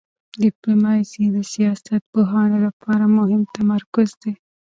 ډیپلوماسي 0.43 1.23
د 1.35 1.37
سیاست 1.53 1.85
پوهانو 2.11 2.57
لپاره 2.65 3.03
مهم 3.17 3.41
تمرکز 3.55 4.09
دی. 4.21 4.33